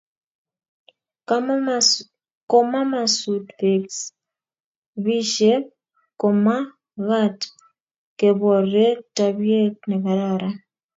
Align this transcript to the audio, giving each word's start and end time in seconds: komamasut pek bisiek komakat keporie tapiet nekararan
komamasut 2.53 3.43
pek 3.59 3.83
bisiek 5.03 5.63
komakat 6.21 7.37
keporie 8.17 8.89
tapiet 9.15 9.75
nekararan 9.89 10.55